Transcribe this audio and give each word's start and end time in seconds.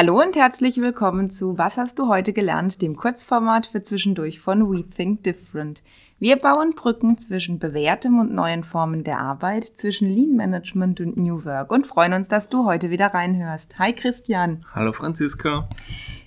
Hallo 0.00 0.20
und 0.22 0.36
herzlich 0.36 0.76
willkommen 0.76 1.28
zu 1.28 1.58
Was 1.58 1.76
hast 1.76 1.98
du 1.98 2.06
heute 2.06 2.32
gelernt, 2.32 2.82
dem 2.82 2.94
Kurzformat 2.94 3.66
für 3.66 3.82
zwischendurch 3.82 4.38
von 4.38 4.70
We 4.70 4.88
Think 4.88 5.24
Different. 5.24 5.82
Wir 6.20 6.36
bauen 6.36 6.70
Brücken 6.76 7.18
zwischen 7.18 7.58
bewährtem 7.58 8.20
und 8.20 8.32
neuen 8.32 8.62
Formen 8.62 9.02
der 9.02 9.18
Arbeit, 9.18 9.64
zwischen 9.74 10.08
Lean 10.08 10.36
Management 10.36 11.00
und 11.00 11.16
New 11.16 11.44
Work 11.44 11.72
und 11.72 11.84
freuen 11.84 12.12
uns, 12.12 12.28
dass 12.28 12.48
du 12.48 12.64
heute 12.64 12.90
wieder 12.90 13.08
reinhörst. 13.08 13.80
Hi 13.80 13.92
Christian. 13.92 14.64
Hallo 14.72 14.92
Franziska. 14.92 15.68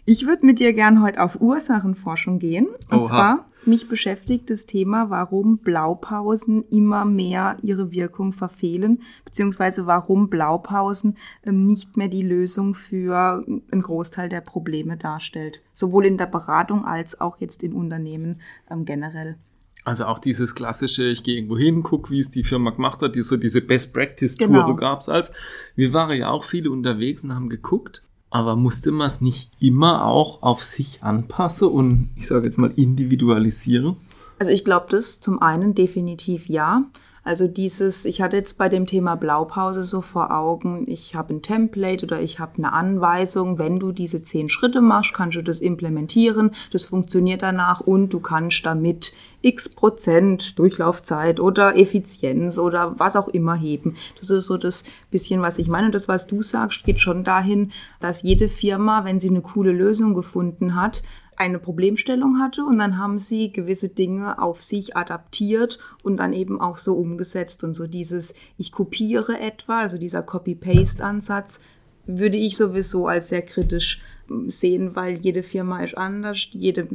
Ich 0.06 0.26
würde 0.26 0.46
mit 0.46 0.60
dir 0.60 0.74
gern 0.74 1.02
heute 1.04 1.22
auf 1.22 1.40
Ursachenforschung 1.40 2.40
gehen. 2.40 2.68
Und 2.90 3.00
Oha. 3.00 3.06
zwar, 3.06 3.48
mich 3.66 3.88
beschäftigt 3.88 4.50
das 4.50 4.66
Thema, 4.66 5.12
warum 5.12 5.60
Blaupausen 5.60 6.64
immer 6.70 7.06
mehr 7.06 7.58
ihre 7.62 7.92
Wirkung 7.92 8.34
verfehlen, 8.34 9.02
beziehungsweise 9.26 9.86
warum 9.86 10.30
Blaupausen 10.30 11.18
ähm, 11.46 11.68
nicht 11.68 11.98
mehr 11.98 12.08
die 12.08 12.24
Lösung 12.24 12.74
für 12.74 13.46
einen 13.46 13.82
Großteil 13.82 14.28
der 14.28 14.42
Probleme 14.42 14.98
darstellt. 14.98 15.62
Sowohl 15.74 16.08
in 16.08 16.18
der 16.18 16.26
Beratung 16.26 16.84
als 16.84 17.22
auch 17.22 17.40
jetzt 17.40 17.62
in 17.62 17.74
Unternehmen 17.74 18.42
ähm, 18.72 18.86
generell. 18.86 19.38
Also 19.84 20.06
auch 20.06 20.20
dieses 20.20 20.54
klassische, 20.56 21.08
ich 21.08 21.24
gehe 21.24 21.36
irgendwo 21.36 21.58
hin, 21.58 21.82
gucke, 21.84 22.12
wie 22.12 22.20
es 22.20 22.30
die 22.30 22.44
Firma 22.44 22.72
gemacht 22.72 23.02
hat, 23.02 23.16
die, 23.16 23.22
so 23.22 23.38
diese 23.38 23.62
Best 23.62 23.94
Practice 23.94 24.38
Tour 24.38 24.48
genau. 24.48 24.76
gab 24.76 25.00
es 25.00 25.10
als. 25.10 25.32
Wir 25.76 25.94
waren 25.94 26.18
ja 26.18 26.30
auch 26.30 26.44
viele 26.44 26.70
unterwegs 26.72 27.24
und 27.24 27.34
haben 27.34 27.50
geguckt, 27.50 28.04
aber 28.32 28.56
musste 28.56 28.92
man 28.92 29.08
es 29.08 29.22
nicht 29.22 29.52
immer 29.60 30.06
auch 30.06 30.42
auf 30.42 30.64
sich 30.64 31.04
anpassen 31.04 31.68
und 31.68 32.10
ich 32.16 32.28
sage 32.28 32.46
jetzt 32.46 32.58
mal 32.58 32.72
individualisieren? 32.76 33.98
Also 34.40 34.52
ich 34.52 34.64
glaube 34.64 34.88
das 34.90 35.20
zum 35.20 35.40
einen 35.42 35.76
definitiv 35.76 36.50
ja. 36.50 36.86
Also 37.24 37.48
dieses, 37.48 38.06
ich 38.06 38.20
hatte 38.22 38.38
jetzt 38.38 38.58
bei 38.58 38.68
dem 38.68 38.88
Thema 38.88 39.16
Blaupause 39.16 39.84
so 39.84 40.02
vor 40.02 40.36
Augen, 40.36 40.86
ich 40.88 41.14
habe 41.14 41.36
ein 41.36 41.44
Template 41.44 42.04
oder 42.04 42.20
ich 42.20 42.40
habe 42.40 42.58
eine 42.58 42.74
Anweisung, 42.74 43.60
wenn 43.60 43.80
du 43.80 43.92
diese 43.92 44.24
zehn 44.24 44.50
Schritte 44.50 44.82
machst, 44.82 45.14
kannst 45.14 45.38
du 45.38 45.44
das 45.44 45.60
implementieren, 45.60 46.50
das 46.72 46.86
funktioniert 46.86 47.44
danach 47.44 47.80
und 47.80 48.12
du 48.12 48.20
kannst 48.22 48.66
damit 48.66 49.14
x 49.44 49.70
Prozent 49.70 50.58
Durchlaufzeit 50.58 51.40
oder 51.40 51.78
Effizienz 51.78 52.58
oder 52.58 53.00
was 53.00 53.16
auch 53.16 53.28
immer 53.28 53.56
heben. 53.56 53.96
Das 54.20 54.30
ist 54.30 54.48
so 54.48 54.58
das 54.58 54.86
bisschen, 55.10 55.42
was 55.42 55.60
ich 55.60 55.68
meine. 55.68 55.88
Und 55.88 55.96
das, 55.96 56.08
was 56.08 56.28
du 56.28 56.42
sagst, 56.42 56.84
geht 56.84 57.00
schon 57.00 57.24
dahin, 57.24 57.72
dass 58.00 58.24
jede 58.24 58.50
Firma, 58.50 59.04
wenn 59.06 59.20
sie 59.20 59.30
eine 59.30 59.42
coole 59.42 59.72
Lösung 59.72 60.14
gefunden 60.14 60.76
hat, 60.76 61.04
eine 61.38 61.60
Problemstellung 61.60 62.40
hatte 62.40 62.64
und 62.64 62.78
dann 62.78 62.98
haben 62.98 63.18
sie 63.18 63.52
gewisse 63.52 63.90
Dinge 63.90 64.40
auf 64.42 64.62
sich 64.62 64.96
adaptiert 64.96 65.80
und 66.04 66.18
dann 66.18 66.34
eben 66.34 66.62
auch 66.62 66.78
so 66.78 66.96
umgesetzt 66.96 67.64
und 67.64 67.74
so 67.74 67.88
dieses 67.88 68.36
ich 68.58 68.72
kopiere 68.72 69.40
etwa, 69.40 69.80
also 69.80 69.98
dieser 69.98 70.24
Copy-Paste-Ansatz 70.24 71.64
würde 72.06 72.38
ich 72.38 72.58
sowieso 72.58 73.08
als 73.08 73.30
sehr 73.30 73.42
kritisch 73.42 74.02
sehen, 74.48 74.96
weil 74.96 75.18
jede 75.18 75.44
Firma 75.44 75.84
ist 75.84 75.98
anders, 75.98 76.48
jede, 76.52 76.88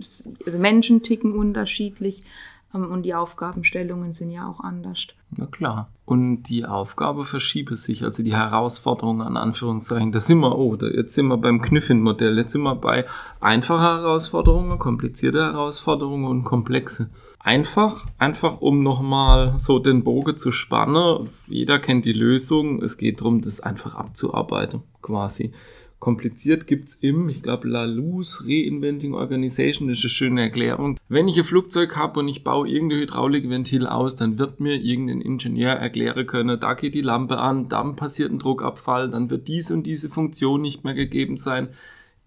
also 0.45 0.59
Menschen 0.59 1.03
ticken 1.03 1.33
unterschiedlich. 1.33 2.25
ähm, 2.25 2.66
und 2.72 3.03
die 3.05 3.14
Aufgabenstellungen 3.14 4.12
sind 4.12 4.31
ja 4.31 4.47
auch 4.47 4.61
anders. 4.61 5.06
Na 5.31 5.47
klar. 5.47 5.89
Und 6.05 6.45
die 6.45 6.64
Aufgabe 6.64 7.25
verschiebt 7.25 7.77
sich, 7.77 8.05
also 8.05 8.22
die 8.22 8.34
Herausforderungen 8.34 9.22
an 9.22 9.36
Anführungszeichen. 9.36 10.12
Da 10.12 10.20
sind 10.20 10.41
wir, 10.41 10.56
oh, 10.56 10.77
da, 10.77 10.87
jetzt 10.87 11.14
sind 11.14 11.27
wir 11.27 11.37
beim 11.37 11.61
Kniffin-Modell. 11.61 12.37
Jetzt 12.39 12.53
sind 12.53 12.62
wir 12.62 12.77
bei 12.77 13.06
einfachen 13.41 13.81
Herausforderungen, 13.81 14.78
komplizierte 14.78 15.42
Herausforderungen 15.42 16.27
und 16.27 16.44
komplexe. 16.44 17.11
Einfach, 17.39 18.06
einfach 18.19 18.61
um 18.61 18.83
nochmal 18.83 19.55
so 19.59 19.78
den 19.78 20.05
Bogen 20.05 20.37
zu 20.37 20.53
spannen. 20.53 21.31
Jeder 21.47 21.78
kennt 21.78 22.05
die 22.05 22.12
Lösung. 22.12 22.83
Es 22.83 22.98
geht 22.98 23.20
darum, 23.20 23.41
das 23.41 23.61
einfach 23.61 23.94
abzuarbeiten, 23.94 24.83
quasi. 25.00 25.53
Kompliziert 25.99 26.67
gibt 26.67 26.89
es 26.89 26.95
im, 26.97 27.29
ich 27.29 27.43
glaube, 27.43 27.69
Laluz 27.69 28.45
Reinventing 28.47 29.15
Organization, 29.15 29.89
ist 29.89 30.05
eine 30.05 30.11
schöne 30.11 30.43
Erklärung. 30.43 30.99
Wenn 31.09 31.27
ich 31.27 31.39
ein 31.39 31.45
Flugzeug 31.45 31.97
habe 31.97 32.21
und 32.21 32.29
ich 32.29 32.45
baue 32.45 32.69
irgendein 32.69 33.01
Hydraulikventil 33.01 33.87
aus, 33.87 34.15
dann 34.17 34.39
wird 34.39 34.61
mir 34.61 34.75
irgendein 34.75 35.23
Ingenieur 35.23 35.73
erklären 35.73 36.27
können, 36.27 36.61
da 36.61 36.75
geht 36.75 36.95
die 36.95 37.01
Lampe 37.01 37.39
an, 37.39 37.69
dann 37.69 37.97
passiert 37.97 38.31
ein 38.31 38.39
Druckabfall, 38.39 39.11
dann 39.11 39.31
wird 39.31 39.49
diese 39.49 39.75
und 39.75 39.84
diese 39.84 40.11
Funktion 40.11 40.61
nicht 40.61 40.84
mehr 40.84 40.95
gegeben 40.95 41.37
sein 41.37 41.69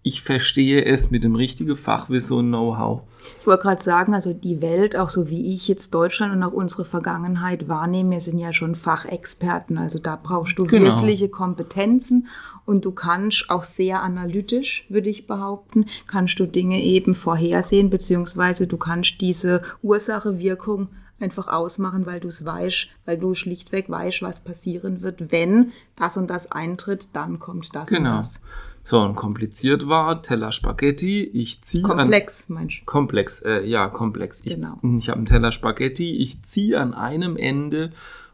ich 0.02 0.22
verstehe 0.22 0.84
es 0.84 1.10
mit 1.10 1.24
dem 1.24 1.34
richtigen 1.34 1.76
Fachwissen 1.76 2.38
und 2.38 2.48
Know-how. 2.48 3.02
Ich 3.40 3.46
wollte 3.46 3.62
gerade 3.62 3.82
sagen, 3.82 4.14
also 4.14 4.32
die 4.32 4.62
Welt, 4.62 4.96
auch 4.96 5.10
so 5.10 5.28
wie 5.28 5.52
ich 5.52 5.68
jetzt 5.68 5.92
Deutschland 5.92 6.32
und 6.32 6.42
auch 6.42 6.52
unsere 6.52 6.86
Vergangenheit 6.86 7.68
wahrnehme, 7.68 8.12
wir 8.12 8.20
sind 8.22 8.38
ja 8.38 8.54
schon 8.54 8.74
Fachexperten. 8.74 9.76
Also 9.76 9.98
da 9.98 10.18
brauchst 10.20 10.58
du 10.58 10.66
genau. 10.66 10.96
wirkliche 10.96 11.28
Kompetenzen 11.28 12.28
und 12.64 12.86
du 12.86 12.92
kannst 12.92 13.50
auch 13.50 13.62
sehr 13.62 14.02
analytisch, 14.02 14.86
würde 14.88 15.10
ich 15.10 15.26
behaupten, 15.26 15.86
kannst 16.06 16.40
du 16.40 16.46
Dinge 16.46 16.82
eben 16.82 17.14
vorhersehen, 17.14 17.90
beziehungsweise 17.90 18.66
du 18.66 18.78
kannst 18.78 19.20
diese 19.20 19.60
Ursache-Wirkung 19.82 20.88
einfach 21.20 21.48
ausmachen, 21.48 22.06
weil 22.06 22.20
du 22.20 22.28
es 22.28 22.44
weißt, 22.44 22.88
weil 23.04 23.18
du 23.18 23.34
schlichtweg 23.34 23.90
weißt, 23.90 24.22
was 24.22 24.40
passieren 24.40 25.02
wird, 25.02 25.30
wenn 25.30 25.72
das 25.96 26.16
und 26.16 26.28
das 26.28 26.50
eintritt, 26.50 27.10
dann 27.12 27.38
kommt 27.38 27.74
das 27.74 27.90
genau. 27.90 28.10
und 28.10 28.18
das. 28.18 28.42
So, 28.82 29.00
und 29.00 29.14
kompliziert 29.14 29.88
war 29.88 30.22
Teller 30.22 30.52
Spaghetti. 30.52 31.22
Ich 31.22 31.62
ziehe 31.62 31.82
Komplex, 31.82 32.46
an, 32.48 32.54
meinst 32.54 32.80
du? 32.80 32.84
Komplex, 32.86 33.42
äh, 33.42 33.64
ja, 33.64 33.88
komplex. 33.88 34.40
Ich, 34.44 34.54
genau. 34.54 34.78
ich 34.98 35.08
habe 35.08 35.18
einen 35.18 35.26
Teller 35.26 35.52
Spaghetti, 35.52 36.16
ich 36.16 36.42
ziehe 36.42 36.80
an 36.80 36.94
einem 36.94 37.36
Ende 37.36 37.92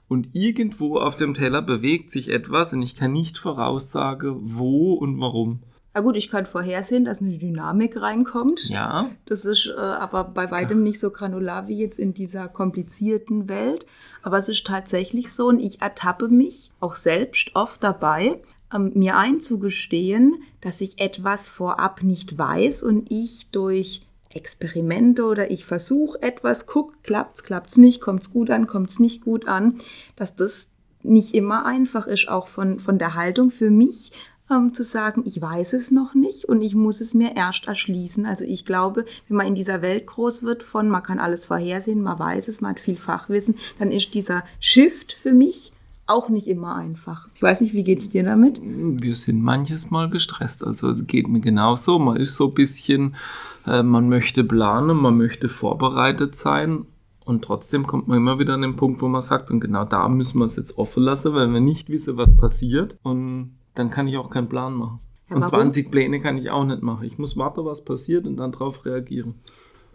und 0.09 0.29
irgendwo 0.35 0.99
auf 0.99 1.17
dem 1.17 1.35
Teller 1.35 1.62
bewegt 1.62 2.11
sich 2.11 2.31
etwas 2.31 2.73
und 2.73 2.83
ich 2.83 2.95
kann 2.95 3.12
nicht 3.12 3.39
voraussagen, 3.39 4.37
wo 4.45 4.95
und 4.95 5.21
warum. 5.21 5.61
Na 5.95 6.03
gut, 6.03 6.17
ich 6.17 6.31
kann 6.31 6.45
vorhersehen, 6.45 7.06
dass 7.06 7.23
eine 7.23 7.39
Dynamik 7.39 7.99
reinkommt. 7.99 8.69
Ja. 8.69 9.11
Das 9.25 9.47
ist 9.47 9.73
äh, 9.75 9.81
aber 9.81 10.25
bei 10.25 10.51
weitem 10.51 10.83
nicht 10.83 11.01
so 11.01 11.11
granular 11.11 11.69
wie 11.69 11.79
jetzt 11.79 11.99
in 11.99 12.12
dieser 12.12 12.49
komplizierten 12.49 13.49
Welt. 13.49 13.87
Aber 14.23 14.37
es 14.37 14.51
ist 14.51 14.67
tatsächlich 14.67 15.33
so 15.33 15.47
und 15.47 15.59
ich 15.59 15.81
ertappe 15.81 16.29
mich 16.29 16.71
auch 16.81 16.95
selbst 16.95 17.53
oft 17.55 17.83
dabei, 17.83 18.43
ähm, 18.76 18.92
mir 18.94 19.16
einzugestehen, 19.16 20.42
dass 20.60 20.81
ich 20.81 21.00
etwas 21.00 21.48
vorab 21.48 22.03
nicht 22.03 22.37
weiß 22.38 22.82
und 22.82 23.10
ich 23.10 23.50
durch 23.50 24.03
Experimente 24.34 25.25
oder 25.25 25.50
ich 25.50 25.64
versuche 25.64 26.20
etwas, 26.22 26.66
guck, 26.66 27.03
klappt's, 27.03 27.42
klappt's 27.42 27.78
nicht, 27.78 28.00
kommt's 28.00 28.31
gut 28.31 28.50
an, 28.50 28.66
kommt's 28.66 28.98
nicht 28.98 29.25
gut 29.25 29.48
an, 29.48 29.76
dass 30.14 30.37
das 30.37 30.75
nicht 31.03 31.34
immer 31.34 31.64
einfach 31.64 32.06
ist, 32.06 32.28
auch 32.28 32.48
von, 32.48 32.81
von 32.81 32.98
der 32.98 33.14
Haltung 33.14 33.50
für 33.50 33.70
mich 33.70 34.12
ähm, 34.50 34.75
zu 34.75 34.82
sagen, 34.82 35.22
ich 35.25 35.41
weiß 35.41 35.72
es 35.72 35.91
noch 35.91 36.14
nicht 36.14 36.44
und 36.44 36.60
ich 36.62 36.75
muss 36.75 37.00
es 37.00 37.14
mir 37.14 37.37
erst 37.37 37.66
erschließen. 37.66 38.26
Also 38.26 38.44
ich 38.44 38.64
glaube, 38.64 39.04
wenn 39.28 39.37
man 39.37 39.47
in 39.47 39.54
dieser 39.54 39.82
Welt 39.82 40.06
groß 40.06 40.43
wird 40.43 40.62
von, 40.62 40.88
man 40.88 41.03
kann 41.03 41.19
alles 41.19 41.47
vorhersehen, 41.47 42.03
man 42.03 42.19
weiß 42.19 42.48
es, 42.48 42.60
man 42.60 42.72
hat 42.72 42.81
viel 42.81 42.98
Fachwissen, 42.98 43.56
dann 43.78 43.93
ist 43.93 44.14
dieser 44.14 44.44
Shift 44.60 45.12
für 45.12 45.32
mich 45.32 45.72
auch 46.06 46.28
nicht 46.28 46.47
immer 46.47 46.77
einfach. 46.77 47.28
Ich 47.34 47.43
weiß 47.43 47.61
nicht, 47.61 47.75
wie 47.75 47.83
geht 47.83 47.99
es 47.99 48.11
dir 48.11 48.22
damit? 48.22 48.61
Wir 48.62 49.15
sind 49.15 49.43
manches 49.43 49.91
Mal 49.91 50.09
gestresst. 50.09 50.65
Also 50.65 50.91
es 50.91 51.06
geht 51.06 51.28
mir 51.28 51.41
genauso. 51.41 51.99
Man 51.99 52.17
ist 52.17 52.37
so 52.37 52.49
ein 52.49 52.55
bisschen, 52.55 53.17
äh, 53.67 53.83
man 53.83 54.09
möchte 54.09 54.44
planen, 54.44 54.97
man 54.97 55.17
möchte 55.17 55.49
vorbereitet 55.49 56.37
sein. 56.37 56.87
Und 57.25 57.43
trotzdem 57.43 57.87
kommt 57.87 58.06
man 58.06 58.19
immer 58.19 58.39
wieder 58.39 58.55
an 58.55 58.62
den 58.62 58.77
Punkt, 58.77 59.03
wo 59.03 59.09
man 59.09 59.21
sagt, 59.21 59.50
und 59.50 59.59
genau 59.59 59.84
da 59.84 60.09
müssen 60.09 60.39
wir 60.39 60.44
es 60.44 60.55
jetzt 60.55 60.78
offen 60.78 61.03
lassen, 61.03 61.34
weil 61.34 61.53
wir 61.53 61.61
nicht 61.61 61.89
wissen, 61.89 62.17
was 62.17 62.37
passiert. 62.37 62.99
Und 63.03 63.56
dann 63.75 63.91
kann 63.91 64.06
ich 64.06 64.17
auch 64.17 64.31
keinen 64.31 64.49
Plan 64.49 64.75
machen. 64.75 65.00
Ja, 65.28 65.37
und 65.37 65.47
20 65.47 65.91
Pläne 65.91 66.21
kann 66.21 66.38
ich 66.38 66.50
auch 66.50 66.65
nicht 66.65 66.83
machen. 66.83 67.05
Ich 67.05 67.19
muss 67.19 67.37
warten, 67.37 67.65
was 67.65 67.84
passiert 67.84 68.28
und 68.28 68.37
dann 68.37 68.53
darauf 68.53 68.84
reagieren 68.84 69.34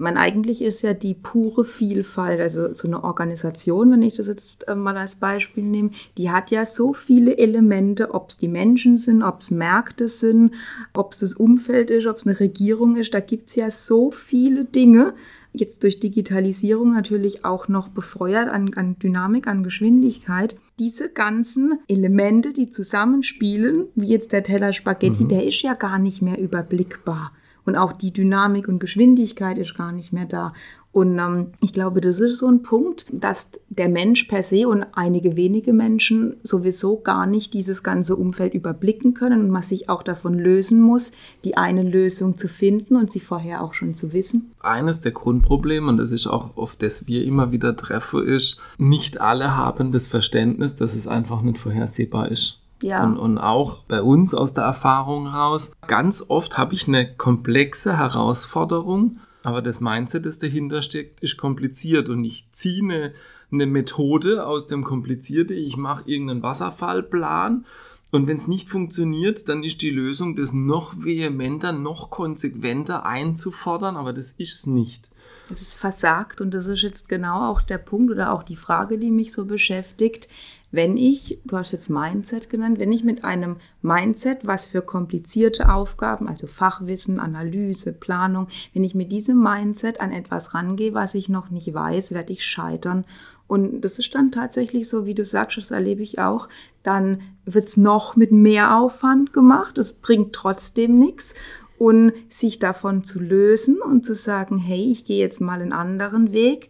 man 0.02 0.18
eigentlich 0.18 0.62
ist 0.62 0.82
ja 0.82 0.94
die 0.94 1.14
pure 1.14 1.64
Vielfalt, 1.64 2.42
also 2.42 2.74
so 2.74 2.88
eine 2.88 3.04
Organisation, 3.04 3.92
wenn 3.92 4.02
ich 4.02 4.16
das 4.16 4.28
jetzt 4.28 4.68
äh, 4.68 4.76
mal 4.76 4.98
als 4.98 5.16
Beispiel 5.16 5.64
nehme, 5.64 5.92
die 6.18 6.32
hat 6.32 6.50
ja 6.50 6.66
so 6.66 6.94
viele 6.94 7.38
Elemente, 7.38 8.14
ob 8.14 8.32
es 8.32 8.38
die 8.38 8.48
Menschen 8.48 8.98
sind, 8.98 9.22
ob 9.22 9.42
es 9.42 9.52
Märkte 9.52 10.10
sind, 10.10 10.56
ob 10.94 11.14
es 11.14 11.20
das 11.20 11.36
Umfeld 11.36 11.92
ist, 11.92 12.08
ob 12.08 12.18
es 12.18 12.26
eine 12.26 12.40
Regierung 12.40 12.96
ist, 12.96 13.14
da 13.14 13.20
gibt 13.20 13.50
es 13.50 13.56
ja 13.56 13.70
so 13.70 14.12
viele 14.12 14.66
Dinge, 14.66 15.14
jetzt 15.54 15.84
durch 15.84 16.00
Digitalisierung 16.00 16.94
natürlich 16.94 17.46
auch 17.46 17.68
noch 17.68 17.90
befeuert 17.90 18.50
an, 18.50 18.74
an 18.76 18.98
Dynamik, 18.98 19.48
an 19.48 19.64
Geschwindigkeit. 19.64 20.56
Diese 20.80 21.10
ganzen 21.10 21.80
Elemente, 21.88 22.54
die 22.54 22.70
zusammenspielen, 22.70 23.88
wie 23.96 24.08
jetzt 24.08 24.32
der 24.32 24.44
Teller 24.44 24.74
Spaghetti, 24.74 25.26
mhm. 25.26 25.28
der 25.28 25.46
ist 25.46 25.62
ja 25.62 25.74
gar 25.74 26.00
nicht 26.00 26.22
mehr 26.22 26.40
überblickbar. 26.40 27.34
Und 27.66 27.76
auch 27.76 27.94
die 27.94 28.12
Dynamik 28.12 28.68
und 28.68 28.80
Geschwindigkeit 28.80 29.58
ist 29.58 29.76
gar 29.76 29.92
nicht 29.92 30.14
mehr 30.14 30.26
da. 30.26 30.54
Und 30.94 31.18
ähm, 31.20 31.54
ich 31.62 31.72
glaube, 31.72 32.02
das 32.02 32.20
ist 32.20 32.40
so 32.40 32.48
ein 32.48 32.64
Punkt, 32.64 33.06
dass 33.12 33.52
der 33.70 33.88
Mensch 33.88 34.26
per 34.26 34.44
se 34.44 34.68
und 34.68 34.86
einige 34.94 35.38
wenige 35.38 35.72
Menschen 35.72 36.36
sowieso 36.44 37.00
gar 37.00 37.26
nicht 37.26 37.54
dieses 37.54 37.82
ganze 37.82 38.18
Umfeld 38.18 38.54
überblicken 38.54 39.14
können 39.14 39.42
und 39.42 39.52
man 39.52 39.64
sich 39.64 39.88
auch 39.90 40.04
davon 40.04 40.38
lösen 40.38 40.82
muss, 40.82 41.14
die 41.46 41.56
eine 41.56 41.84
Lösung 41.84 42.36
zu 42.36 42.50
finden 42.50 42.98
und 42.98 43.10
sie 43.10 43.22
vorher 43.22 43.64
auch 43.64 43.74
schon 43.74 43.96
zu 43.96 44.12
wissen. 44.12 44.52
Eines 44.60 45.00
der 45.00 45.14
Grundprobleme, 45.14 45.88
und 45.88 45.98
das 45.98 46.12
ist 46.12 46.28
auch 46.28 46.58
oft, 46.58 46.84
das 46.84 47.08
wir 47.08 47.24
immer 47.24 47.54
wieder 47.54 47.76
treffen, 47.78 48.28
ist, 48.28 48.60
nicht 48.78 49.22
alle 49.22 49.56
haben 49.56 49.94
das 49.94 50.08
Verständnis, 50.08 50.76
dass 50.76 50.94
es 50.94 51.08
einfach 51.08 51.42
nicht 51.42 51.58
vorhersehbar 51.58 52.30
ist 52.30 52.61
Ja. 52.82 53.04
Und, 53.04 53.18
und 53.18 53.38
auch 53.38 53.84
bei 53.84 54.02
uns 54.02 54.34
aus 54.34 54.54
der 54.54 54.64
Erfahrung 54.64 55.28
raus, 55.28 55.72
ganz 55.88 56.26
oft 56.28 56.58
habe 56.58 56.74
ich 56.74 56.88
eine 56.88 57.16
komplexe 57.16 57.98
Herausforderung, 57.98 59.20
aber 59.44 59.62
das 59.62 59.82
Mindset, 59.82 60.26
das 60.26 60.40
dahinter 60.40 60.82
steckt, 60.82 61.22
ist 61.22 61.38
kompliziert. 61.38 62.10
Und 62.10 62.24
ich 62.26 62.52
ziehe 62.52 62.84
eine, 62.84 63.14
eine 63.52 63.66
Methode 63.66 64.46
aus 64.46 64.68
dem 64.68 64.84
Komplizierte, 64.84 65.54
ich 65.54 65.78
mache 65.78 66.10
irgendeinen 66.10 66.44
Wasserfallplan 66.44 67.66
und 68.12 68.28
wenn 68.28 68.38
es 68.38 68.48
nicht 68.48 68.70
funktioniert, 68.70 69.48
dann 69.48 69.64
ist 69.64 69.82
die 69.82 69.90
Lösung, 69.90 70.36
das 70.36 70.54
noch 70.54 71.04
vehementer, 71.04 71.72
noch 71.72 72.10
konsequenter 72.10 73.06
einzufordern, 73.06 73.96
aber 73.96 74.12
das 74.12 74.34
ist 74.34 74.54
es 74.54 74.68
nicht. 74.68 75.10
Es 75.50 75.62
ist 75.62 75.76
versagt 75.76 76.40
und 76.40 76.54
das 76.54 76.68
ist 76.68 76.82
jetzt 76.82 77.10
genau 77.10 77.50
auch 77.50 77.62
der 77.62 77.78
Punkt 77.78 78.12
oder 78.12 78.32
auch 78.32 78.44
die 78.44 78.56
Frage, 78.56 78.98
die 78.98 79.12
mich 79.12 79.34
so 79.34 79.46
beschäftigt. 79.46 80.30
Wenn 80.74 80.96
ich, 80.96 81.40
du 81.44 81.58
hast 81.58 81.74
jetzt 81.74 81.90
Mindset 81.90 82.50
genannt, 82.50 82.80
wenn 82.80 82.94
ich 82.94 83.04
mit 83.04 83.26
einem 83.26 83.58
Mindset, 83.82 84.48
was 84.48 84.66
für 84.66 84.82
komplizierte 84.82 85.74
Aufgaben, 85.74 86.30
also 86.30 86.48
Fachwissen, 86.48 87.20
Analyse, 87.20 87.92
Planung, 87.92 88.48
wenn 88.74 88.86
ich 88.86 88.96
mit 88.96 89.12
diesem 89.12 89.44
Mindset 89.44 90.00
an 90.00 90.14
etwas 90.14 90.54
rangehe, 90.54 90.94
was 90.94 91.14
ich 91.16 91.28
noch 91.28 91.50
nicht 91.50 91.74
weiß, 91.74 92.14
werde 92.14 92.32
ich 92.32 92.46
scheitern. 92.46 93.04
Und 93.52 93.82
das 93.82 94.00
ist 94.00 94.16
dann 94.16 94.32
tatsächlich 94.32 94.88
so, 94.88 95.06
wie 95.06 95.14
du 95.14 95.26
sagst, 95.26 95.58
das 95.58 95.72
erlebe 95.72 96.02
ich 96.04 96.20
auch, 96.20 96.48
dann 96.84 97.20
wird 97.44 97.68
es 97.68 97.76
noch 97.76 98.16
mit 98.16 98.32
mehr 98.32 98.78
Aufwand 98.78 99.34
gemacht, 99.34 99.78
es 99.78 99.92
bringt 99.92 100.32
trotzdem 100.32 100.98
nichts 100.98 101.36
und 101.78 102.14
sich 102.30 102.60
davon 102.60 103.04
zu 103.04 103.20
lösen 103.20 103.82
und 103.82 104.06
zu 104.06 104.14
sagen, 104.16 104.58
hey, 104.58 104.90
ich 104.90 105.04
gehe 105.04 105.20
jetzt 105.20 105.42
mal 105.42 105.62
einen 105.62 105.74
anderen 105.74 106.32
Weg, 106.32 106.70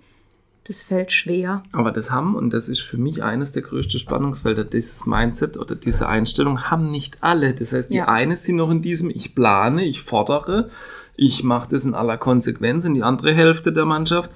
das 0.63 0.81
fällt 0.81 1.11
schwer. 1.11 1.61
Aber 1.71 1.91
das 1.91 2.09
haben, 2.09 2.35
und 2.35 2.51
das 2.51 2.67
ist 2.67 2.81
für 2.81 2.97
mich 2.97 3.21
eines 3.21 3.51
der 3.51 3.61
größten 3.61 3.99
Spannungsfelder, 3.99 4.63
dieses 4.63 5.05
Mindset 5.05 5.57
oder 5.57 5.75
diese 5.75 6.07
Einstellung 6.07 6.71
haben 6.71 6.89
nicht 6.89 7.19
alle. 7.21 7.53
Das 7.53 7.73
heißt, 7.73 7.93
die 7.93 7.97
Ja. 7.97 8.07
eine 8.07 8.35
sind 8.35 8.55
noch 8.55 8.71
in 8.71 8.81
diesem, 8.81 9.11
ich 9.11 9.35
plane, 9.35 9.85
ich 9.85 10.01
fordere, 10.01 10.71
ich 11.15 11.43
mache 11.43 11.69
das 11.69 11.85
in 11.85 11.93
aller 11.93 12.17
Konsequenz 12.17 12.85
und 12.85 12.95
die 12.95 13.03
andere 13.03 13.33
Hälfte 13.33 13.71
der 13.71 13.85
Mannschaft 13.85 14.31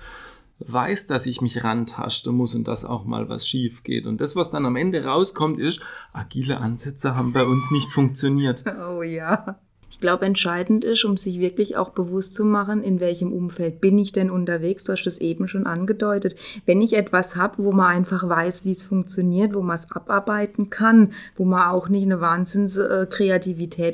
weiß, 0.59 1.07
dass 1.07 1.25
ich 1.25 1.41
mich 1.41 1.63
rantasten 1.63 2.33
muss 2.35 2.55
und 2.55 2.67
dass 2.67 2.85
auch 2.85 3.05
mal 3.05 3.29
was 3.29 3.47
schief 3.47 3.83
geht. 3.83 4.05
Und 4.05 4.21
das, 4.21 4.35
was 4.35 4.51
dann 4.51 4.65
am 4.65 4.75
Ende 4.75 5.03
rauskommt, 5.03 5.59
ist, 5.59 5.81
agile 6.13 6.59
Ansätze 6.59 7.15
haben 7.15 7.33
bei 7.33 7.43
uns 7.43 7.71
nicht 7.71 7.91
funktioniert. 7.91 8.63
Oh 8.87 9.01
ja. 9.01 9.59
Ich 9.95 10.01
glaube, 10.01 10.25
entscheidend 10.25 10.83
ist, 10.83 11.05
um 11.05 11.15
sich 11.15 11.39
wirklich 11.39 11.77
auch 11.77 11.91
bewusst 11.91 12.35
zu 12.35 12.43
machen, 12.43 12.83
in 12.83 12.99
welchem 12.99 13.31
Umfeld 13.31 13.79
bin 13.79 13.97
ich 13.97 14.11
denn 14.11 14.29
unterwegs. 14.29 14.83
Du 14.83 14.91
hast 14.91 15.05
das 15.05 15.19
eben 15.19 15.47
schon 15.47 15.65
angedeutet. 15.65 16.35
Wenn 16.65 16.81
ich 16.81 16.97
etwas 16.97 17.37
habe, 17.37 17.63
wo 17.63 17.71
man 17.71 17.95
einfach 17.95 18.27
weiß, 18.27 18.65
wie 18.65 18.73
es 18.73 18.83
funktioniert, 18.83 19.55
wo 19.55 19.61
man 19.61 19.77
es 19.77 19.89
abarbeiten 19.89 20.69
kann, 20.69 21.13
wo 21.37 21.45
man 21.45 21.69
auch 21.69 21.87
nicht 21.87 22.03
eine 22.03 22.19
Wahnsinns 22.19 22.77
äh, 22.77 23.07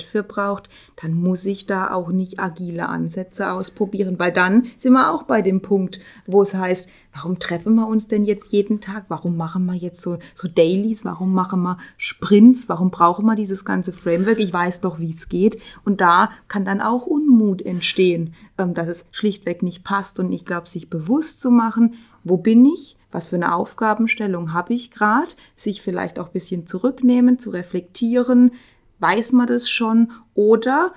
für 0.01 0.23
braucht, 0.23 0.69
dann 0.99 1.13
muss 1.13 1.45
ich 1.45 1.67
da 1.67 1.93
auch 1.93 2.09
nicht 2.09 2.39
agile 2.39 2.89
Ansätze 2.89 3.51
ausprobieren, 3.51 4.17
weil 4.17 4.31
dann 4.31 4.65
sind 4.79 4.93
wir 4.93 5.13
auch 5.13 5.23
bei 5.23 5.43
dem 5.43 5.61
Punkt, 5.61 5.99
wo 6.25 6.41
es 6.41 6.55
heißt, 6.55 6.89
warum 7.13 7.39
treffen 7.39 7.75
wir 7.75 7.87
uns 7.87 8.07
denn 8.07 8.25
jetzt 8.25 8.51
jeden 8.51 8.81
Tag? 8.81 9.05
Warum 9.09 9.37
machen 9.37 9.65
wir 9.65 9.75
jetzt 9.75 10.01
so, 10.01 10.17
so 10.33 10.47
Dailies? 10.47 11.05
Warum 11.05 11.33
machen 11.33 11.61
wir 11.63 11.77
Sprints? 11.97 12.69
Warum 12.69 12.91
brauchen 12.91 13.25
wir 13.25 13.35
dieses 13.35 13.65
ganze 13.65 13.93
Framework? 13.93 14.39
Ich 14.39 14.53
weiß 14.53 14.81
doch, 14.81 14.99
wie 14.99 15.11
es 15.11 15.29
geht. 15.29 15.61
Und 15.83 16.01
da 16.01 16.31
kann 16.47 16.65
dann 16.65 16.81
auch 16.81 17.05
Unmut 17.05 17.61
entstehen, 17.61 18.33
ähm, 18.57 18.73
dass 18.73 18.87
es 18.87 19.07
schlichtweg 19.11 19.63
nicht 19.63 19.83
passt. 19.83 20.19
Und 20.19 20.31
ich 20.31 20.45
glaube, 20.45 20.69
sich 20.69 20.89
bewusst 20.89 21.41
zu 21.41 21.51
machen, 21.51 21.95
wo 22.23 22.37
bin 22.37 22.65
ich? 22.65 22.97
Was 23.11 23.27
für 23.27 23.35
eine 23.35 23.53
Aufgabenstellung 23.53 24.53
habe 24.53 24.73
ich 24.73 24.91
gerade? 24.91 25.29
Sich 25.55 25.81
vielleicht 25.81 26.17
auch 26.17 26.27
ein 26.27 26.33
bisschen 26.33 26.65
zurücknehmen, 26.65 27.39
zu 27.39 27.49
reflektieren. 27.49 28.51
Weiß 28.99 29.33
man 29.33 29.47
das 29.47 29.69
schon? 29.69 30.11
Oder 30.33 30.93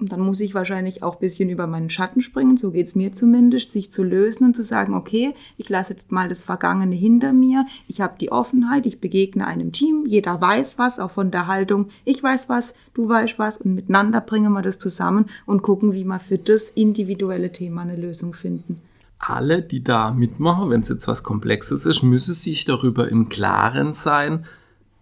und 0.00 0.12
dann 0.12 0.20
muss 0.20 0.40
ich 0.40 0.54
wahrscheinlich 0.54 1.02
auch 1.02 1.14
ein 1.14 1.20
bisschen 1.20 1.50
über 1.50 1.66
meinen 1.66 1.90
Schatten 1.90 2.22
springen, 2.22 2.56
so 2.56 2.70
geht's 2.70 2.94
mir 2.94 3.12
zumindest, 3.12 3.70
sich 3.70 3.90
zu 3.90 4.02
lösen 4.02 4.44
und 4.44 4.54
zu 4.54 4.62
sagen, 4.62 4.94
okay, 4.94 5.34
ich 5.56 5.68
lasse 5.68 5.92
jetzt 5.92 6.12
mal 6.12 6.28
das 6.28 6.42
Vergangene 6.42 6.94
hinter 6.94 7.32
mir, 7.32 7.66
ich 7.86 8.00
habe 8.00 8.14
die 8.20 8.32
Offenheit, 8.32 8.86
ich 8.86 9.00
begegne 9.00 9.46
einem 9.46 9.72
Team, 9.72 10.04
jeder 10.06 10.40
weiß 10.40 10.78
was, 10.78 10.98
auch 10.98 11.10
von 11.10 11.30
der 11.30 11.46
Haltung, 11.46 11.88
ich 12.04 12.22
weiß 12.22 12.48
was, 12.48 12.76
du 12.94 13.08
weißt 13.08 13.38
was 13.38 13.58
und 13.58 13.74
miteinander 13.74 14.20
bringen 14.20 14.52
wir 14.52 14.62
das 14.62 14.78
zusammen 14.78 15.26
und 15.46 15.62
gucken, 15.62 15.92
wie 15.92 16.04
wir 16.04 16.20
für 16.20 16.38
das 16.38 16.70
individuelle 16.70 17.52
Thema 17.52 17.82
eine 17.82 17.96
Lösung 17.96 18.34
finden. 18.34 18.80
alle, 19.18 19.62
die 19.62 19.82
da 19.82 20.12
mitmachen, 20.12 20.70
wenn 20.70 20.80
es 20.80 20.88
jetzt 20.88 21.08
was 21.08 21.24
Komplexes 21.24 21.86
ist, 21.86 22.02
müssen 22.02 22.34
sich 22.34 22.64
darüber 22.64 23.08
im 23.08 23.28
Klaren 23.28 23.92
sein, 23.92 24.46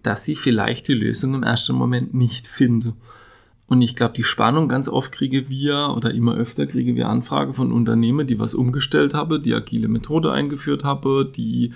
dass 0.03 0.25
sie 0.25 0.37
vielleicht 0.37 0.89
die 0.89 0.95
Lösung 0.95 1.35
im 1.35 1.43
ersten 1.43 1.75
Moment 1.75 2.15
nicht 2.15 2.47
finden. 2.47 2.95
Und 3.69 3.83
ich 3.83 3.97
glaube, 3.97 4.15
die 4.15 4.25
Spannung, 4.25 4.69
ganz 4.69 4.89
oft 4.89 5.11
kriege 5.11 5.49
wir 5.49 5.93
oder 5.97 6.13
immer 6.13 6.37
öfter 6.37 6.67
kriege 6.67 6.95
wir 6.95 7.09
Anfragen 7.09 7.53
von 7.53 7.73
Unternehmen, 7.73 8.27
die 8.27 8.39
was 8.39 8.55
umgestellt 8.55 9.13
haben, 9.13 9.43
die 9.43 9.55
agile 9.55 9.89
Methode 9.89 10.31
eingeführt 10.31 10.85
haben, 10.85 11.33
die 11.33 11.73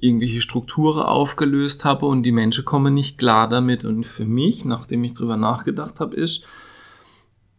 irgendwelche 0.00 0.40
Strukturen 0.40 1.02
aufgelöst 1.02 1.84
haben 1.84 2.06
und 2.06 2.22
die 2.22 2.32
Menschen 2.32 2.64
kommen 2.64 2.94
nicht 2.94 3.18
klar 3.18 3.48
damit. 3.48 3.84
Und 3.84 4.04
für 4.04 4.24
mich, 4.24 4.64
nachdem 4.64 5.04
ich 5.04 5.14
drüber 5.14 5.36
nachgedacht 5.36 6.00
habe, 6.00 6.16
ist, 6.16 6.44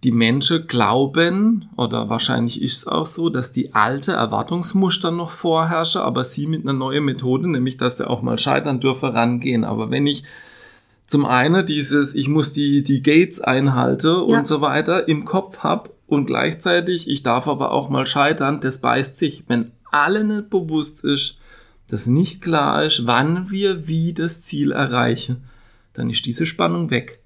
die 0.04 0.12
Menschen 0.12 0.66
glauben, 0.68 1.70
oder 1.76 2.10
wahrscheinlich 2.10 2.62
ist 2.62 2.78
es 2.78 2.88
auch 2.88 3.06
so, 3.06 3.30
dass 3.30 3.52
die 3.52 3.74
alte 3.74 4.14
Erwartungsmuster 4.14 5.12
noch 5.12 5.32
vorherrschen, 5.32 6.02
aber 6.02 6.24
sie 6.24 6.48
mit 6.48 6.64
einer 6.64 6.72
neuen 6.72 7.04
Methode, 7.04 7.50
nämlich 7.50 7.76
dass 7.76 7.98
sie 7.98 8.10
auch 8.10 8.22
mal 8.22 8.40
scheitern 8.40 8.80
dürfen, 8.80 9.10
rangehen. 9.10 9.66
Aber 9.66 9.92
wenn 9.92 10.08
ich 10.08 10.24
zum 11.10 11.26
einen 11.26 11.66
dieses, 11.66 12.14
ich 12.14 12.28
muss 12.28 12.54
die, 12.54 12.84
die 12.84 13.02
Gates 13.02 13.42
einhalte 13.42 14.10
Ja. 14.10 14.38
und 14.38 14.46
so 14.46 14.62
weiter 14.62 15.08
im 15.08 15.26
Kopf 15.26 15.60
habe 15.60 15.90
und 16.06 16.28
gleichzeitig, 16.28 17.10
ich 17.10 17.24
darf 17.24 17.48
aber 17.48 17.72
auch 17.72 17.90
mal 17.90 18.06
scheitern, 18.06 18.62
das 18.62 18.80
beißt 18.80 19.18
sich. 19.18 19.44
Wenn 19.48 19.72
alle 19.92 20.24
nicht 20.24 20.52
bewusst 20.52 21.04
ist, 21.04 21.40
dass 21.88 22.06
nicht 22.06 22.44
klar 22.44 22.84
ist, 22.86 23.08
wann 23.08 23.50
wir 23.50 23.88
wie 23.88 24.14
das 24.14 24.44
Ziel 24.44 24.72
erreichen, 24.72 25.46
dann 25.94 26.12
ist 26.12 26.28
diese 26.28 26.46
Spannung 26.46 26.92
weg. 26.92 27.18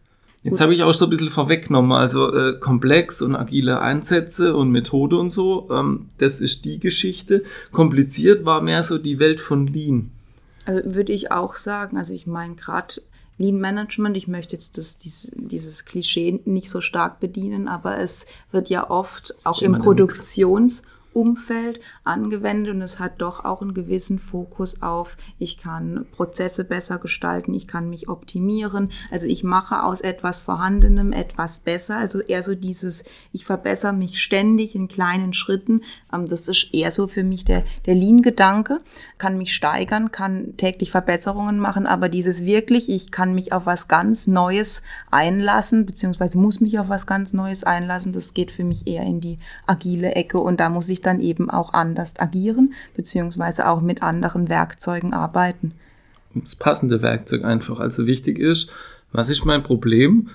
Jetzt 0.44 0.62
habe 0.62 0.74
ich 0.74 0.84
auch 0.84 0.94
so 0.94 1.06
ein 1.06 1.10
bisschen 1.10 1.30
vorweggenommen, 1.30 1.92
also 1.92 2.34
äh, 2.34 2.58
komplex 2.60 3.22
und 3.22 3.36
agile 3.36 3.82
Einsätze 3.82 4.56
und 4.56 4.72
Methode 4.72 5.18
und 5.18 5.30
so, 5.30 5.68
ähm, 5.72 6.08
das 6.20 6.40
ist 6.40 6.64
die 6.64 6.80
Geschichte. 6.80 7.44
Kompliziert 7.74 8.46
war 8.46 8.62
mehr 8.62 8.82
so 8.84 8.98
die 8.98 9.20
Welt 9.20 9.42
von 9.42 9.68
Lean. 9.68 10.12
Also 10.66 10.96
würde 10.96 11.12
ich 11.12 11.34
auch 11.34 11.56
sagen, 11.56 11.98
also 11.98 12.14
ich 12.14 12.28
meine 12.28 12.56
gerade 12.56 12.96
Lean 13.38 13.58
Management, 13.58 14.16
ich 14.16 14.28
möchte 14.28 14.56
jetzt 14.56 14.78
das, 14.78 14.98
dieses, 14.98 15.32
dieses 15.36 15.86
Klischee 15.86 16.42
nicht 16.46 16.70
so 16.70 16.82
stark 16.82 17.20
bedienen, 17.20 17.68
aber 17.68 18.00
es 18.00 18.28
wird 18.52 18.70
ja 18.70 18.90
oft 18.90 19.34
auch 19.46 19.62
im 19.62 19.76
immer 19.76 19.84
Produktionsumfeld 21.14 21.80
angewendet 22.04 22.74
und 22.74 22.82
es 22.82 23.00
hat 23.00 23.22
doch 23.22 23.46
auch 23.46 23.62
einen 23.62 23.74
gewissen 23.74 24.20
Fokus 24.20 24.82
auf, 24.82 25.16
ich 25.40 25.58
kann 25.58 26.06
Prozesse 26.12 26.66
besser 26.66 26.98
gestalten, 26.98 27.54
ich 27.54 27.68
kann 27.68 27.90
mich 27.90 28.10
optimieren, 28.10 28.92
also 29.12 29.28
ich 29.28 29.44
mache 29.44 29.84
aus 29.84 30.02
etwas 30.02 30.42
Vorhandenem 30.42 31.14
etwas 31.14 31.60
besser, 31.60 31.98
also 31.98 32.20
eher 32.20 32.44
so 32.44 32.56
dieses, 32.56 33.06
ich 33.32 33.46
verbessere 33.46 33.94
mich 33.94 34.22
ständig 34.22 34.76
in 34.76 34.88
kleinen 34.88 35.34
Schritten, 35.34 35.82
ähm, 36.12 36.28
das 36.28 36.48
ist 36.48 36.74
eher 36.74 36.92
so 36.92 37.08
für 37.08 37.24
mich 37.24 37.46
der, 37.46 37.64
der 37.86 37.96
Lean-Gedanke, 37.96 38.80
kann 39.18 39.38
mich 39.38 39.54
steigern, 39.54 40.12
kann 40.12 40.58
täglich 40.58 40.92
Verbesserungen 40.92 41.60
machen, 41.60 41.86
aber 41.86 42.10
dieses 42.10 42.46
wirklich, 42.46 42.90
ich 42.90 43.12
kann 43.12 43.34
mich 43.34 43.54
auf 43.54 43.66
was 43.66 43.88
ganz 43.88 44.28
Neues 44.28 44.84
einlassen, 45.12 45.86
beziehungsweise 45.86 46.38
muss 46.38 46.60
mich 46.60 46.80
auf 46.80 46.90
was 46.90 47.08
ganz 47.08 47.34
Neues 47.34 47.64
einlassen, 47.64 48.14
das 48.14 48.34
geht 48.34 48.52
für 48.52 48.64
mich 48.64 48.88
eher 48.88 49.04
in 49.04 49.22
die 49.22 49.40
agile 49.68 50.16
Ecke 50.16 50.40
und 50.40 50.60
da 50.60 50.70
muss 50.70 50.90
ich 50.90 51.03
dann 51.06 51.20
eben 51.22 51.50
auch 51.50 51.74
anders 51.74 52.20
agieren, 52.20 52.74
beziehungsweise 52.96 53.68
auch 53.68 53.82
mit 53.82 54.02
anderen 54.04 54.50
Werkzeugen 54.50 55.14
arbeiten. 55.14 55.74
das 56.36 56.56
passende 56.56 57.02
Werkzeug 57.04 57.44
einfach. 57.44 57.80
Also 57.80 58.08
wichtig 58.08 58.40
ist, 58.40 58.72
was 59.12 59.30
ist 59.30 59.46
mein 59.46 59.62
Problem? 59.62 60.30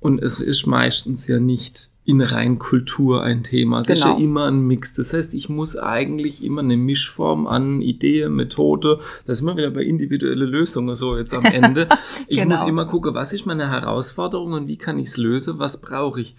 Und 0.00 0.22
es 0.22 0.40
ist 0.40 0.66
meistens 0.66 1.26
ja 1.26 1.38
nicht 1.40 1.90
in 2.04 2.20
rein 2.22 2.58
Kultur 2.60 3.22
ein 3.24 3.42
Thema. 3.42 3.80
Es 3.80 3.88
ist 3.88 4.04
ja 4.04 4.12
Genau. 4.12 4.20
immer 4.22 4.46
ein 4.46 4.60
Mix. 4.60 4.94
Das 4.94 5.12
heißt, 5.12 5.34
ich 5.34 5.48
muss 5.48 5.76
eigentlich 5.76 6.44
immer 6.44 6.60
eine 6.62 6.76
Mischform 6.76 7.46
an 7.48 7.82
Idee, 7.82 8.28
Methode. 8.28 9.00
Das 9.26 9.38
sind 9.38 9.46
wir 9.48 9.56
wieder 9.56 9.70
bei 9.70 9.82
individuelle 9.82 10.44
Lösungen 10.46 10.94
so 10.94 11.16
jetzt 11.16 11.34
am 11.34 11.44
Ende. 11.44 11.88
Ich 12.28 12.38
Genau. 12.38 12.50
muss 12.50 12.66
immer 12.66 12.86
gucken, 12.86 13.14
was 13.14 13.32
ist 13.32 13.44
meine 13.46 13.68
Herausforderung 13.70 14.52
und 14.52 14.68
wie 14.68 14.76
kann 14.78 14.98
ich 14.98 15.08
es 15.08 15.16
lösen? 15.16 15.58
Was 15.58 15.80
brauche 15.80 16.20
ich? 16.20 16.36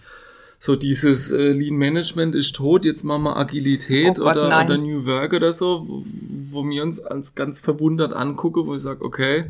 So 0.60 0.74
dieses 0.74 1.30
äh, 1.30 1.52
Lean 1.52 1.76
Management 1.76 2.34
ist 2.34 2.56
tot, 2.56 2.84
jetzt 2.84 3.04
machen 3.04 3.22
wir 3.22 3.36
Agilität 3.36 4.18
Oh 4.18 4.24
Gott, 4.24 4.36
oder, 4.36 4.48
nein. 4.48 4.66
oder 4.66 4.78
New 4.78 5.06
Work 5.06 5.32
oder 5.32 5.52
so, 5.52 5.84
wo, 5.86 6.04
wo 6.52 6.68
wir 6.68 6.82
uns 6.82 6.98
als 7.00 7.34
ganz 7.34 7.60
verwundert 7.60 8.12
angucken, 8.12 8.66
wo 8.66 8.74
ich 8.74 8.82
sage, 8.82 9.04
okay, 9.04 9.46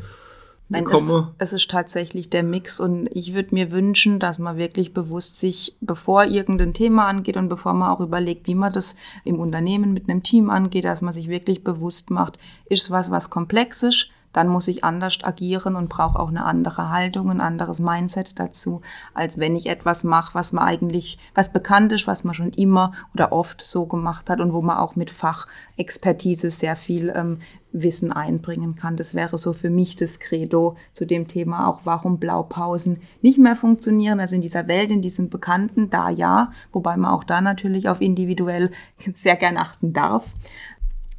Nein, 0.70 0.86
es, 0.92 1.10
es 1.38 1.52
ist 1.54 1.70
tatsächlich 1.70 2.28
der 2.28 2.42
Mix 2.42 2.78
und 2.78 3.08
ich 3.14 3.32
würde 3.32 3.54
mir 3.54 3.70
wünschen, 3.70 4.20
dass 4.20 4.38
man 4.38 4.58
wirklich 4.58 4.92
bewusst 4.92 5.38
sich, 5.38 5.74
bevor 5.80 6.24
irgendein 6.24 6.74
Thema 6.74 7.06
angeht 7.06 7.38
und 7.38 7.48
bevor 7.48 7.72
man 7.72 7.90
auch 7.90 8.00
überlegt, 8.00 8.46
wie 8.46 8.54
man 8.54 8.74
das 8.74 8.96
im 9.24 9.40
Unternehmen 9.40 9.94
mit 9.94 10.10
einem 10.10 10.22
Team 10.22 10.50
angeht, 10.50 10.84
dass 10.84 11.00
man 11.00 11.14
sich 11.14 11.28
wirklich 11.28 11.64
bewusst 11.64 12.10
macht, 12.10 12.38
ist 12.68 12.82
es 12.82 12.90
was, 12.90 13.10
was 13.10 13.30
komplex 13.30 13.82
ist, 13.82 14.10
dann 14.32 14.48
muss 14.48 14.68
ich 14.68 14.84
anders 14.84 15.18
agieren 15.22 15.76
und 15.76 15.88
brauche 15.88 16.18
auch 16.18 16.28
eine 16.28 16.44
andere 16.44 16.90
Haltung, 16.90 17.30
ein 17.30 17.40
anderes 17.40 17.80
Mindset 17.80 18.38
dazu, 18.38 18.82
als 19.14 19.38
wenn 19.38 19.56
ich 19.56 19.66
etwas 19.66 20.04
mache, 20.04 20.34
was 20.34 20.52
man 20.52 20.64
eigentlich, 20.64 21.18
was 21.34 21.52
bekannt 21.52 21.92
ist, 21.92 22.06
was 22.06 22.24
man 22.24 22.34
schon 22.34 22.52
immer 22.52 22.92
oder 23.14 23.32
oft 23.32 23.60
so 23.64 23.86
gemacht 23.86 24.30
hat 24.30 24.40
und 24.40 24.52
wo 24.52 24.62
man 24.62 24.78
auch 24.78 24.96
mit 24.96 25.10
Fachexpertise 25.10 26.50
sehr 26.50 26.76
viel 26.76 27.12
ähm, 27.14 27.38
Wissen 27.72 28.12
einbringen 28.12 28.76
kann. 28.76 28.96
Das 28.96 29.14
wäre 29.14 29.36
so 29.36 29.52
für 29.52 29.70
mich 29.70 29.96
das 29.96 30.20
Credo 30.20 30.76
zu 30.92 31.04
dem 31.04 31.28
Thema 31.28 31.68
auch, 31.68 31.80
warum 31.84 32.18
Blaupausen 32.18 33.02
nicht 33.20 33.38
mehr 33.38 33.56
funktionieren. 33.56 34.20
Also 34.20 34.34
in 34.34 34.40
dieser 34.40 34.68
Welt, 34.68 34.90
in 34.90 35.02
diesem 35.02 35.28
Bekannten, 35.28 35.90
da 35.90 36.08
ja, 36.08 36.52
wobei 36.72 36.96
man 36.96 37.10
auch 37.10 37.24
da 37.24 37.40
natürlich 37.40 37.88
auf 37.88 38.00
individuell 38.00 38.70
sehr 39.14 39.36
gern 39.36 39.56
achten 39.56 39.92
darf. 39.92 40.32